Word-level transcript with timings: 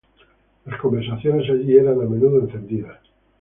Las 0.65 0.79
conversaciones 0.81 1.47
allí 1.47 1.77
eran 1.77 2.01
a 2.01 2.05
menudo 2.05 2.39
encendidas. 2.39 2.97